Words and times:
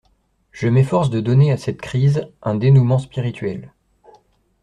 Je 0.51 0.67
m'efforce 0.67 1.11
de 1.11 1.19
donner 1.19 1.51
à 1.51 1.57
cette 1.57 1.79
crise 1.79 2.27
un 2.41 2.55
dénoûment 2.55 2.97
spirituel. 2.97 3.71